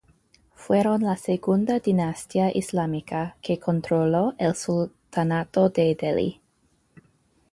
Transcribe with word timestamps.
Fueron 0.55 1.03
la 1.03 1.15
segunda 1.15 1.77
dinastía 1.79 2.49
islámica 2.57 3.37
que 3.39 3.59
controló 3.59 4.33
el 4.39 4.55
sultanato 4.55 5.69
de 5.69 5.93
Delhi. 5.93 6.41